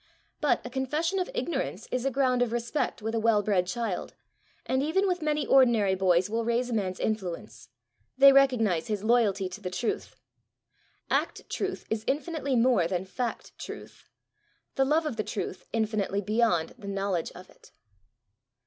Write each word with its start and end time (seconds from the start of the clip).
But 0.39 0.65
a 0.65 0.69
confession 0.71 1.19
of 1.19 1.29
ignorance 1.31 1.87
is 1.91 2.05
a 2.05 2.09
ground 2.09 2.41
of 2.41 2.51
respect 2.51 3.03
with 3.03 3.13
a 3.13 3.19
well 3.19 3.43
bred 3.43 3.67
child, 3.67 4.15
and 4.65 4.81
even 4.81 5.05
with 5.07 5.21
many 5.21 5.45
ordinary 5.45 5.93
boys 5.93 6.27
will 6.27 6.43
raise 6.43 6.71
a 6.71 6.73
man's 6.73 6.99
influence: 6.99 7.69
they 8.17 8.33
recognize 8.33 8.87
his 8.87 9.03
loyalty 9.03 9.47
to 9.49 9.61
the 9.61 9.69
truth. 9.69 10.15
Act 11.11 11.47
truth 11.51 11.85
is 11.91 12.03
infinitely 12.07 12.55
more 12.55 12.87
than 12.87 13.05
fact 13.05 13.55
truth; 13.59 14.09
the 14.73 14.85
love 14.85 15.05
of 15.05 15.17
the 15.17 15.23
truth 15.23 15.65
infinitely 15.71 16.21
beyond 16.21 16.73
the 16.79 16.87
knowledge 16.87 17.29
of 17.35 17.51
it. 17.51 17.71